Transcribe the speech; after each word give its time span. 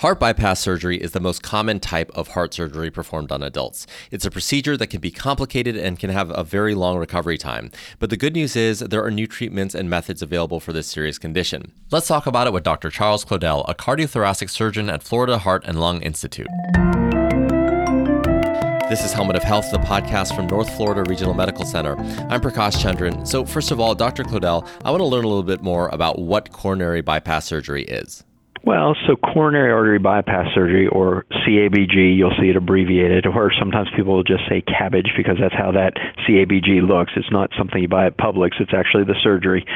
Heart 0.00 0.18
bypass 0.18 0.60
surgery 0.60 0.96
is 0.96 1.12
the 1.12 1.20
most 1.20 1.42
common 1.42 1.78
type 1.78 2.10
of 2.14 2.28
heart 2.28 2.54
surgery 2.54 2.90
performed 2.90 3.30
on 3.30 3.42
adults. 3.42 3.86
It's 4.10 4.24
a 4.24 4.30
procedure 4.30 4.74
that 4.78 4.86
can 4.86 5.02
be 5.02 5.10
complicated 5.10 5.76
and 5.76 5.98
can 5.98 6.08
have 6.08 6.30
a 6.30 6.42
very 6.42 6.74
long 6.74 6.96
recovery 6.96 7.36
time. 7.36 7.70
But 7.98 8.08
the 8.08 8.16
good 8.16 8.32
news 8.32 8.56
is 8.56 8.78
there 8.78 9.04
are 9.04 9.10
new 9.10 9.26
treatments 9.26 9.74
and 9.74 9.90
methods 9.90 10.22
available 10.22 10.58
for 10.58 10.72
this 10.72 10.86
serious 10.86 11.18
condition. 11.18 11.72
Let's 11.90 12.06
talk 12.06 12.24
about 12.26 12.46
it 12.46 12.54
with 12.54 12.62
Dr. 12.62 12.88
Charles 12.88 13.26
Klodell, 13.26 13.62
a 13.68 13.74
cardiothoracic 13.74 14.48
surgeon 14.48 14.88
at 14.88 15.02
Florida 15.02 15.36
Heart 15.36 15.64
and 15.66 15.78
Lung 15.78 16.00
Institute. 16.00 16.48
This 18.88 19.04
is 19.04 19.12
Helmet 19.12 19.36
of 19.36 19.42
Health, 19.42 19.70
the 19.70 19.80
podcast 19.80 20.34
from 20.34 20.46
North 20.46 20.74
Florida 20.78 21.02
Regional 21.10 21.34
Medical 21.34 21.66
Center. 21.66 21.98
I'm 22.30 22.40
Prakash 22.40 22.82
Chandran. 22.82 23.28
So, 23.28 23.44
first 23.44 23.70
of 23.70 23.78
all, 23.78 23.94
Dr. 23.94 24.24
Klodell, 24.24 24.66
I 24.82 24.90
want 24.90 25.02
to 25.02 25.04
learn 25.04 25.26
a 25.26 25.28
little 25.28 25.42
bit 25.42 25.60
more 25.60 25.88
about 25.88 26.18
what 26.18 26.52
coronary 26.52 27.02
bypass 27.02 27.44
surgery 27.44 27.84
is. 27.84 28.24
Well, 28.70 28.94
so 29.04 29.16
coronary 29.16 29.72
artery 29.72 29.98
bypass 29.98 30.54
surgery, 30.54 30.86
or 30.86 31.24
CABG, 31.32 32.16
you'll 32.16 32.36
see 32.40 32.50
it 32.50 32.56
abbreviated, 32.56 33.26
or 33.26 33.50
sometimes 33.58 33.88
people 33.96 34.14
will 34.14 34.22
just 34.22 34.44
say 34.48 34.60
cabbage 34.60 35.10
because 35.16 35.38
that's 35.40 35.56
how 35.56 35.72
that 35.72 35.94
CABG 36.24 36.86
looks. 36.86 37.10
It's 37.16 37.32
not 37.32 37.50
something 37.58 37.82
you 37.82 37.88
buy 37.88 38.06
at 38.06 38.16
Publix, 38.16 38.60
it's 38.60 38.70
actually 38.72 39.02
the 39.02 39.16
surgery. 39.24 39.66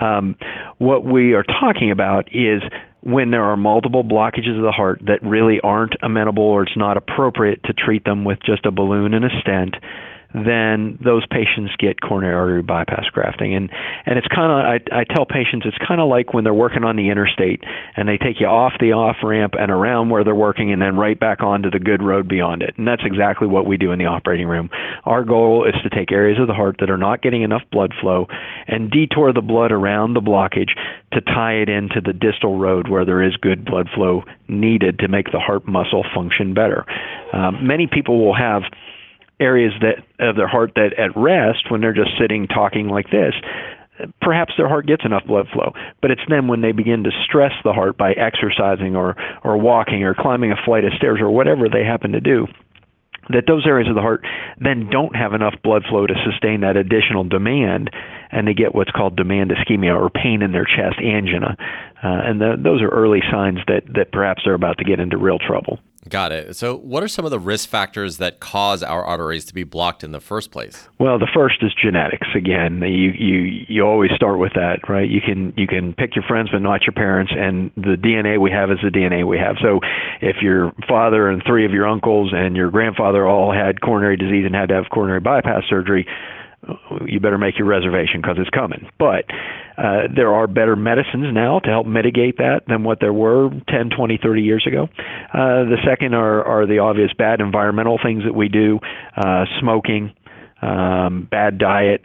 Um, 0.00 0.34
what 0.78 1.04
we 1.04 1.34
are 1.34 1.42
talking 1.42 1.90
about 1.90 2.34
is 2.34 2.62
when 3.02 3.32
there 3.32 3.44
are 3.44 3.58
multiple 3.58 4.02
blockages 4.02 4.56
of 4.56 4.62
the 4.62 4.72
heart 4.72 5.02
that 5.06 5.22
really 5.22 5.60
aren't 5.60 5.96
amenable 6.02 6.44
or 6.44 6.62
it's 6.62 6.76
not 6.76 6.96
appropriate 6.96 7.62
to 7.64 7.74
treat 7.74 8.06
them 8.06 8.24
with 8.24 8.38
just 8.46 8.64
a 8.64 8.70
balloon 8.70 9.12
and 9.12 9.26
a 9.26 9.40
stent 9.42 9.76
then 10.34 10.98
those 11.02 11.26
patients 11.26 11.72
get 11.78 12.00
coronary 12.00 12.34
artery 12.34 12.62
bypass 12.62 13.06
grafting. 13.12 13.54
And 13.54 13.70
and 14.04 14.18
it's 14.18 14.28
kind 14.28 14.52
of 14.52 14.92
I, 14.92 15.00
I 15.00 15.04
tell 15.04 15.24
patients 15.24 15.64
it's 15.64 15.78
kind 15.86 16.00
of 16.00 16.08
like 16.08 16.34
when 16.34 16.44
they're 16.44 16.52
working 16.52 16.84
on 16.84 16.96
the 16.96 17.08
interstate 17.08 17.64
and 17.96 18.08
they 18.08 18.18
take 18.18 18.40
you 18.40 18.46
off 18.46 18.74
the 18.78 18.92
off 18.92 19.16
ramp 19.22 19.54
and 19.58 19.70
around 19.70 20.10
where 20.10 20.24
they're 20.24 20.34
working 20.34 20.70
and 20.70 20.82
then 20.82 20.96
right 20.96 21.18
back 21.18 21.42
onto 21.42 21.70
the 21.70 21.78
good 21.78 22.02
road 22.02 22.28
beyond 22.28 22.62
it. 22.62 22.74
And 22.76 22.86
that's 22.86 23.02
exactly 23.04 23.48
what 23.48 23.66
we 23.66 23.78
do 23.78 23.90
in 23.90 23.98
the 23.98 24.06
operating 24.06 24.46
room. 24.46 24.68
Our 25.04 25.24
goal 25.24 25.64
is 25.64 25.80
to 25.82 25.88
take 25.88 26.12
areas 26.12 26.38
of 26.38 26.46
the 26.46 26.54
heart 26.54 26.76
that 26.80 26.90
are 26.90 26.98
not 26.98 27.22
getting 27.22 27.42
enough 27.42 27.62
blood 27.72 27.94
flow 27.98 28.26
and 28.66 28.90
detour 28.90 29.32
the 29.32 29.40
blood 29.40 29.72
around 29.72 30.12
the 30.12 30.20
blockage 30.20 30.70
to 31.12 31.22
tie 31.22 31.54
it 31.54 31.70
into 31.70 32.02
the 32.04 32.12
distal 32.12 32.58
road 32.58 32.88
where 32.88 33.06
there 33.06 33.22
is 33.22 33.34
good 33.36 33.64
blood 33.64 33.88
flow 33.94 34.24
needed 34.46 34.98
to 34.98 35.08
make 35.08 35.32
the 35.32 35.40
heart 35.40 35.66
muscle 35.66 36.04
function 36.14 36.52
better. 36.52 36.84
Um, 37.32 37.66
many 37.66 37.86
people 37.86 38.24
will 38.24 38.36
have 38.36 38.62
areas 39.40 39.72
that 39.80 40.04
of 40.18 40.36
their 40.36 40.48
heart 40.48 40.72
that 40.74 40.94
at 40.98 41.16
rest 41.16 41.70
when 41.70 41.80
they're 41.80 41.94
just 41.94 42.10
sitting 42.20 42.46
talking 42.46 42.88
like 42.88 43.10
this 43.10 43.34
perhaps 44.20 44.52
their 44.56 44.68
heart 44.68 44.86
gets 44.86 45.04
enough 45.04 45.24
blood 45.26 45.46
flow. 45.52 45.72
But 46.00 46.10
it's 46.10 46.22
then 46.28 46.48
when 46.48 46.60
they 46.60 46.72
begin 46.72 47.04
to 47.04 47.10
stress 47.24 47.52
the 47.64 47.72
heart 47.72 47.96
by 47.98 48.12
exercising 48.12 48.96
or 48.96 49.16
or 49.42 49.56
walking 49.56 50.04
or 50.04 50.14
climbing 50.14 50.52
a 50.52 50.64
flight 50.64 50.84
of 50.84 50.92
stairs 50.94 51.20
or 51.20 51.30
whatever 51.30 51.68
they 51.68 51.84
happen 51.84 52.12
to 52.12 52.20
do 52.20 52.46
that 53.30 53.44
those 53.46 53.66
areas 53.66 53.88
of 53.88 53.94
the 53.94 54.00
heart 54.00 54.24
then 54.58 54.88
don't 54.90 55.14
have 55.14 55.34
enough 55.34 55.54
blood 55.62 55.82
flow 55.88 56.06
to 56.06 56.14
sustain 56.24 56.62
that 56.62 56.76
additional 56.76 57.24
demand 57.24 57.90
and 58.30 58.48
they 58.48 58.54
get 58.54 58.74
what's 58.74 58.90
called 58.90 59.16
demand 59.16 59.50
ischemia 59.50 59.94
or 59.94 60.08
pain 60.08 60.40
in 60.40 60.52
their 60.52 60.64
chest 60.64 60.96
angina. 60.98 61.56
Uh, 62.02 62.24
and 62.24 62.40
the, 62.40 62.56
those 62.62 62.80
are 62.80 62.88
early 62.88 63.20
signs 63.30 63.58
that 63.66 63.82
that 63.94 64.12
perhaps 64.12 64.42
they're 64.44 64.54
about 64.54 64.78
to 64.78 64.84
get 64.84 65.00
into 65.00 65.18
real 65.18 65.38
trouble 65.38 65.78
Got 66.08 66.32
it. 66.32 66.56
So, 66.56 66.76
what 66.76 67.02
are 67.02 67.08
some 67.08 67.24
of 67.24 67.30
the 67.30 67.38
risk 67.38 67.68
factors 67.68 68.16
that 68.18 68.40
cause 68.40 68.82
our 68.82 69.04
arteries 69.04 69.44
to 69.46 69.54
be 69.54 69.64
blocked 69.64 70.02
in 70.02 70.12
the 70.12 70.20
first 70.20 70.50
place? 70.50 70.88
Well, 70.98 71.18
the 71.18 71.28
first 71.34 71.56
is 71.62 71.72
genetics. 71.74 72.28
Again, 72.34 72.80
you 72.82 73.10
you 73.10 73.64
you 73.68 73.82
always 73.82 74.10
start 74.14 74.38
with 74.38 74.52
that, 74.54 74.88
right? 74.88 75.08
You 75.08 75.20
can 75.20 75.52
you 75.56 75.66
can 75.66 75.92
pick 75.94 76.14
your 76.14 76.24
friends, 76.26 76.50
but 76.52 76.62
not 76.62 76.82
your 76.82 76.94
parents. 76.94 77.32
And 77.36 77.70
the 77.76 77.96
DNA 77.96 78.40
we 78.40 78.50
have 78.50 78.70
is 78.70 78.78
the 78.82 78.90
DNA 78.90 79.26
we 79.26 79.38
have. 79.38 79.56
So, 79.60 79.80
if 80.20 80.36
your 80.40 80.72
father 80.88 81.28
and 81.28 81.42
three 81.46 81.66
of 81.66 81.72
your 81.72 81.86
uncles 81.86 82.32
and 82.32 82.56
your 82.56 82.70
grandfather 82.70 83.26
all 83.26 83.52
had 83.52 83.80
coronary 83.80 84.16
disease 84.16 84.46
and 84.46 84.54
had 84.54 84.70
to 84.70 84.76
have 84.76 84.84
coronary 84.90 85.20
bypass 85.20 85.64
surgery, 85.68 86.06
you 87.06 87.20
better 87.20 87.38
make 87.38 87.58
your 87.58 87.66
reservation 87.66 88.20
because 88.20 88.36
it's 88.38 88.50
coming. 88.50 88.88
But 88.98 89.24
uh, 89.76 90.08
there 90.14 90.34
are 90.34 90.46
better 90.46 90.76
medicines 90.76 91.26
now 91.32 91.60
to 91.60 91.68
help 91.68 91.86
mitigate 91.86 92.38
that 92.38 92.62
than 92.66 92.84
what 92.84 92.98
there 93.00 93.12
were 93.12 93.50
10, 93.68 93.90
20, 93.96 94.18
30 94.22 94.42
years 94.42 94.66
ago. 94.66 94.88
Uh, 95.32 95.64
the 95.64 95.78
second 95.86 96.14
are, 96.14 96.44
are 96.44 96.66
the 96.66 96.78
obvious 96.78 97.10
bad 97.16 97.40
environmental 97.40 97.98
things 98.02 98.24
that 98.24 98.34
we 98.34 98.48
do 98.48 98.78
uh, 99.16 99.44
smoking, 99.60 100.12
um, 100.62 101.28
bad 101.30 101.58
diet 101.58 102.04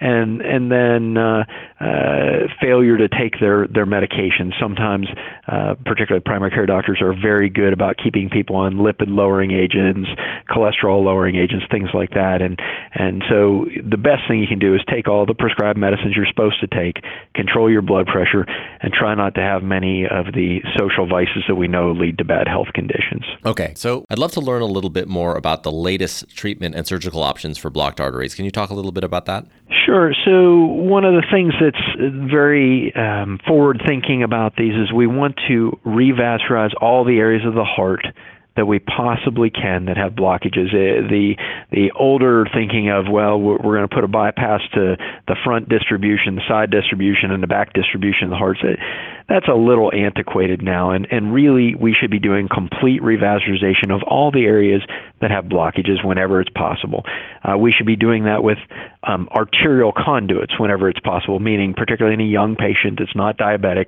and 0.00 0.40
and 0.40 0.72
then 0.72 1.16
uh, 1.16 1.44
uh, 1.80 2.46
failure 2.60 2.98
to 2.98 3.08
take 3.08 3.40
their 3.40 3.66
their 3.66 3.86
medication. 3.86 4.52
Sometimes, 4.60 5.08
uh, 5.48 5.74
particularly 5.86 6.22
primary 6.22 6.50
care 6.50 6.66
doctors, 6.66 7.00
are 7.00 7.14
very 7.14 7.48
good 7.48 7.72
about 7.72 7.96
keeping 7.96 8.28
people 8.28 8.56
on 8.56 8.74
lipid 8.74 9.08
lowering 9.08 9.52
agents, 9.52 10.08
cholesterol 10.48 11.02
lowering 11.02 11.36
agents, 11.36 11.64
things 11.70 11.88
like 11.94 12.10
that. 12.10 12.42
And 12.42 12.60
and 12.94 13.24
so 13.30 13.66
the 13.82 13.96
best 13.96 14.28
thing 14.28 14.40
you 14.40 14.46
can 14.46 14.58
do 14.58 14.74
is 14.74 14.82
take 14.90 15.08
all 15.08 15.24
the 15.24 15.34
prescribed 15.34 15.78
medicines 15.78 16.14
you're 16.14 16.26
supposed 16.26 16.60
to 16.60 16.66
take, 16.66 17.02
control 17.34 17.70
your 17.70 17.82
blood 17.82 18.06
pressure, 18.06 18.44
and 18.80 18.92
try 18.92 19.14
not 19.14 19.34
to 19.36 19.40
have 19.40 19.62
many 19.62 20.04
of 20.04 20.34
the 20.34 20.60
social 20.78 21.06
vices 21.06 21.44
that 21.48 21.54
we 21.54 21.66
know 21.66 21.92
lead 21.92 22.18
to 22.18 22.24
bad 22.24 22.46
health 22.46 22.68
conditions. 22.74 23.24
Okay, 23.46 23.72
so 23.74 24.04
I'd 24.10 24.18
love 24.18 24.32
to 24.32 24.40
learn 24.40 24.62
a 24.62 24.66
little 24.66 24.90
bit 24.90 25.08
more 25.08 25.36
about 25.36 25.62
the 25.62 25.72
latest 25.72 26.28
treatment 26.36 26.74
and 26.74 26.86
surgical 26.86 27.22
options 27.22 27.56
for 27.56 27.70
blocked 27.70 28.00
arteries. 28.00 28.34
Can 28.34 28.44
you 28.44 28.50
talk 28.50 28.70
a 28.70 28.74
little 28.74 28.92
bit 28.92 29.04
about 29.04 29.24
that? 29.26 29.46
Sure. 29.86 30.12
So, 30.24 30.58
one 30.66 31.04
of 31.04 31.14
the 31.14 31.24
things 31.30 31.54
that's 31.70 32.30
very 32.30 32.94
um, 32.94 33.38
forward 33.46 33.82
thinking 33.86 34.22
about 34.22 34.56
these 34.56 34.74
is 34.74 34.92
we 34.92 35.06
want 35.06 35.38
to 35.48 35.78
revascularize 35.84 36.72
all 36.80 37.04
the 37.04 37.18
areas 37.18 37.46
of 37.46 37.54
the 37.54 37.64
heart 37.64 38.06
that 38.56 38.66
we 38.66 38.78
possibly 38.78 39.48
can 39.48 39.86
that 39.86 39.96
have 39.96 40.12
blockages. 40.12 40.68
Uh, 40.68 41.06
the 41.08 41.36
the 41.70 41.92
older 41.98 42.46
thinking 42.52 42.90
of 42.90 43.06
well, 43.10 43.40
we're, 43.40 43.56
we're 43.56 43.76
going 43.76 43.88
to 43.88 43.94
put 43.94 44.04
a 44.04 44.08
bypass 44.08 44.60
to 44.74 44.96
the 45.28 45.36
front 45.44 45.68
distribution, 45.68 46.34
the 46.34 46.42
side 46.48 46.70
distribution, 46.70 47.30
and 47.30 47.42
the 47.42 47.46
back 47.46 47.72
distribution 47.72 48.24
of 48.24 48.30
the 48.30 48.36
heart. 48.36 48.58
That's 49.30 49.46
a 49.46 49.54
little 49.54 49.92
antiquated 49.94 50.60
now, 50.60 50.90
and 50.90 51.06
and 51.10 51.32
really 51.32 51.76
we 51.76 51.94
should 51.94 52.10
be 52.10 52.18
doing 52.18 52.48
complete 52.52 53.00
revascularization 53.00 53.94
of 53.94 54.02
all 54.02 54.32
the 54.32 54.44
areas 54.44 54.82
that 55.20 55.30
have 55.30 55.44
blockages 55.44 56.04
whenever 56.04 56.40
it's 56.40 56.50
possible. 56.50 57.04
Uh, 57.44 57.56
we 57.56 57.70
should 57.72 57.86
be 57.86 57.94
doing 57.94 58.24
that 58.24 58.42
with 58.42 58.58
um, 59.04 59.28
arterial 59.30 59.92
conduits 59.96 60.58
whenever 60.58 60.88
it's 60.88 60.98
possible, 60.98 61.38
meaning 61.38 61.74
particularly 61.74 62.14
in 62.14 62.20
a 62.20 62.30
young 62.30 62.56
patient 62.56 62.98
that's 62.98 63.14
not 63.14 63.38
diabetic 63.38 63.86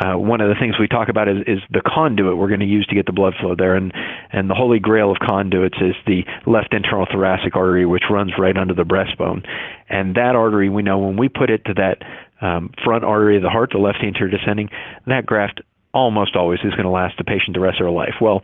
uh, 0.00 0.14
one 0.16 0.40
of 0.40 0.48
the 0.48 0.54
things 0.58 0.76
we 0.80 0.88
talk 0.88 1.08
about 1.08 1.28
is, 1.28 1.38
is 1.46 1.58
the 1.70 1.82
conduit 1.84 2.38
we're 2.38 2.48
going 2.48 2.60
to 2.60 2.66
use 2.66 2.86
to 2.86 2.94
get 2.94 3.04
the 3.04 3.12
blood 3.12 3.34
flow 3.38 3.54
there, 3.54 3.74
and 3.74 3.92
and 4.32 4.48
the 4.48 4.54
holy 4.54 4.78
grail 4.78 5.10
of 5.10 5.18
conduits 5.18 5.76
is 5.82 5.94
the 6.06 6.24
left 6.46 6.72
internal 6.72 7.06
thoracic 7.10 7.54
artery, 7.54 7.84
which 7.84 8.04
runs 8.10 8.32
right 8.38 8.56
under 8.56 8.72
the 8.72 8.84
breastbone, 8.84 9.46
and 9.90 10.14
that 10.14 10.34
artery 10.34 10.70
we 10.70 10.82
know 10.82 10.98
when 10.98 11.18
we 11.18 11.28
put 11.28 11.50
it 11.50 11.64
to 11.66 11.74
that 11.74 11.98
um, 12.42 12.70
front 12.84 13.04
artery 13.04 13.36
of 13.36 13.42
the 13.42 13.50
heart, 13.50 13.70
the 13.72 13.78
left 13.78 13.98
anterior 14.02 14.36
descending, 14.36 14.68
that 15.06 15.24
graft 15.24 15.60
almost 15.94 16.36
always 16.36 16.60
is 16.64 16.72
going 16.72 16.84
to 16.84 16.90
last 16.90 17.16
the 17.18 17.24
patient 17.24 17.54
the 17.54 17.60
rest 17.60 17.80
of 17.80 17.84
their 17.84 17.90
life. 17.90 18.14
Well, 18.20 18.42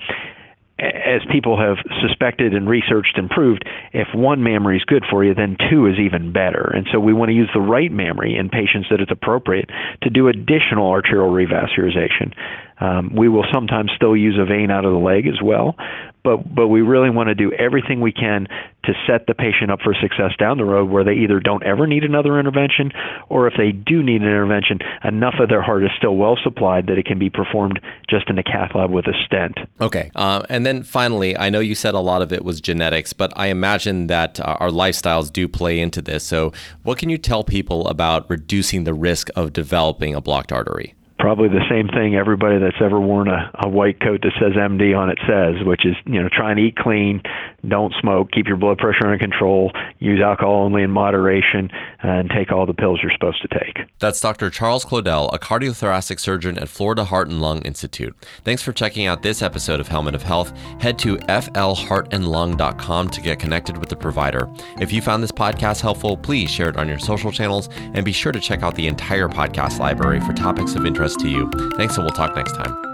as 0.78 1.22
people 1.32 1.59
have 1.59 1.78
suspected 2.00 2.54
and 2.54 2.69
researched 2.69 3.19
and 3.19 3.28
proved, 3.28 3.64
if 3.92 4.06
one 4.14 4.44
mammary 4.44 4.76
is 4.76 4.84
good 4.84 5.04
for 5.10 5.25
you, 5.25 5.34
then 5.34 5.56
two 5.70 5.86
is 5.86 5.98
even 5.98 6.32
better. 6.32 6.70
And 6.72 6.86
so 6.92 7.00
we 7.00 7.12
want 7.12 7.31
to 7.31 7.34
use 7.34 7.50
the 7.53 7.60
right 7.60 7.91
mammary 7.91 8.36
in 8.36 8.48
patients 8.48 8.86
that 8.91 9.00
it's 9.00 9.10
appropriate 9.10 9.70
to 10.03 10.10
do 10.10 10.28
additional 10.28 10.88
arterial 10.88 11.30
revascularization. 11.30 12.32
Um, 12.80 13.12
we 13.16 13.28
will 13.28 13.44
sometimes 13.53 13.91
still 13.97 14.16
use 14.16 14.38
a 14.41 14.44
vein 14.44 14.70
out 14.70 14.84
of 14.84 14.92
the 14.92 14.98
leg 14.98 15.26
as 15.26 15.42
well, 15.42 15.75
but 16.22 16.54
but 16.54 16.68
we 16.68 16.80
really 16.80 17.10
want 17.10 17.28
to 17.28 17.34
do 17.34 17.52
everything 17.52 18.00
we 18.00 18.12
can 18.12 18.46
to 18.84 18.92
set 19.06 19.26
the 19.26 19.34
patient 19.34 19.70
up 19.70 19.80
for 19.82 19.94
success 19.94 20.32
down 20.38 20.56
the 20.56 20.64
road 20.64 20.88
where 20.88 21.04
they 21.04 21.14
either 21.14 21.40
don't 21.40 21.62
ever 21.64 21.86
need 21.86 22.04
another 22.04 22.38
intervention 22.38 22.90
or 23.28 23.46
if 23.46 23.54
they 23.58 23.72
do 23.72 24.02
need 24.02 24.22
an 24.22 24.28
intervention 24.28 24.78
enough 25.04 25.34
of 25.40 25.48
their 25.48 25.62
heart 25.62 25.84
is 25.84 25.90
still 25.96 26.16
well 26.16 26.38
supplied 26.42 26.86
that 26.86 26.98
it 26.98 27.04
can 27.04 27.18
be 27.18 27.28
performed 27.28 27.80
just 28.08 28.30
in 28.30 28.38
a 28.38 28.42
cath 28.42 28.70
lab 28.74 28.90
with 28.90 29.06
a 29.06 29.14
stent. 29.26 29.58
Okay 29.80 30.10
uh, 30.15 30.42
and 30.48 30.65
then 30.65 30.82
finally 30.82 31.36
i 31.36 31.50
know 31.50 31.60
you 31.60 31.74
said 31.74 31.94
a 31.94 32.00
lot 32.00 32.22
of 32.22 32.32
it 32.32 32.44
was 32.44 32.60
genetics 32.60 33.12
but 33.12 33.32
i 33.36 33.47
imagine 33.47 34.06
that 34.06 34.41
uh, 34.41 34.56
our 34.60 34.71
lifestyles 34.71 35.32
do 35.32 35.48
play 35.48 35.80
into 35.80 36.03
this. 36.03 36.24
So 36.24 36.53
what 36.82 36.98
can 36.98 37.10
you 37.10 37.18
tell 37.18 37.44
people 37.44 37.86
about 37.88 38.28
reducing 38.30 38.84
the 38.84 38.94
risk 38.94 39.28
of 39.36 39.53
developing 39.53 40.14
a 40.14 40.21
blocked 40.21 40.53
artery 40.53 40.94
probably 41.18 41.48
the 41.48 41.65
same 41.68 41.88
thing 41.88 42.15
everybody 42.15 42.59
that's 42.59 42.80
ever 42.80 43.00
worn 43.00 43.28
a, 43.28 43.50
a 43.54 43.68
white 43.68 44.00
coat 44.00 44.22
that 44.22 44.32
says 44.41 44.53
MD 44.54 44.97
on 44.97 45.10
it 45.10 45.18
says, 45.26 45.65
which 45.66 45.84
is, 45.84 45.94
you 46.06 46.22
know, 46.22 46.28
try 46.30 46.50
and 46.50 46.60
eat 46.60 46.76
clean, 46.76 47.22
don't 47.66 47.93
smoke, 48.01 48.31
keep 48.31 48.47
your 48.47 48.57
blood 48.57 48.78
pressure 48.78 49.05
under 49.05 49.19
control, 49.19 49.72
use 49.99 50.21
alcohol 50.21 50.63
only 50.63 50.83
in 50.83 50.91
moderation, 50.91 51.71
and 52.03 52.31
take 52.31 52.53
all 52.53 52.66
the 52.66 52.75
pills 52.75 53.01
you're 53.03 53.10
supposed 53.13 53.43
to 53.43 53.49
take. 53.49 53.78
That's 53.99 54.21
Dr. 54.21 54.49
Charles 54.51 54.84
Klodell, 54.84 55.28
a 55.34 55.39
cardiothoracic 55.39 56.21
surgeon 56.21 56.57
at 56.59 56.69
Florida 56.69 57.05
Heart 57.05 57.28
and 57.28 57.41
Lung 57.41 57.63
Institute. 57.63 58.15
Thanks 58.45 58.63
for 58.63 58.72
checking 58.72 59.07
out 59.07 59.22
this 59.22 59.43
episode 59.43 59.81
of 59.81 59.89
Helmet 59.89 60.15
of 60.15 60.22
Health. 60.22 60.57
Head 60.81 60.99
to 61.01 61.16
flheartandlung.com 61.16 63.09
to 63.09 63.21
get 63.21 63.39
connected 63.39 63.77
with 63.78 63.89
the 63.89 63.97
provider. 63.97 64.49
If 64.81 64.93
you 64.93 65.03
found 65.03 65.22
this 65.22 65.33
podcast 65.33 65.81
helpful, 65.81 66.16
please 66.16 66.51
share 66.51 66.69
it 66.69 66.77
on 66.77 66.89
your 66.89 66.99
social 66.99 67.33
channels 67.33 67.69
and 67.95 68.05
be 68.05 68.13
sure 68.13 68.33
to 68.33 68.41
check 68.41 68.63
out 68.63 68.77
the 68.77 68.87
entire 68.87 69.28
podcast 69.28 69.78
library 69.78 70.21
for 70.21 70.33
topics 70.33 70.75
of 70.75 70.87
interest 70.87 71.19
to 71.21 71.28
you. 71.28 71.51
Thanks, 71.77 71.97
and 71.97 72.05
we'll 72.05 72.15
talk 72.15 72.37
next 72.37 72.55
time. 72.55 72.87